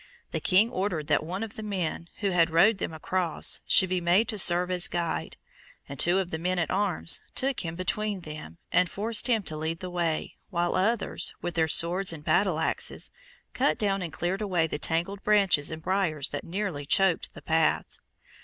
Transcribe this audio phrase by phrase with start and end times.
[0.31, 4.01] The King ordered that one of the men, who had rowed them across, should be
[4.01, 5.37] made to serve as guide,
[5.87, 9.55] and two of the men at arms took him between them, and forced him to
[9.55, 13.11] lead the way, while others, with their swords and battle axes,
[13.53, 17.99] cut down and cleared away the tangled branches and briars that nearly choked the path.